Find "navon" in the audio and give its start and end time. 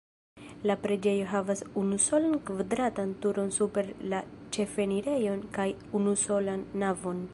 6.87-7.23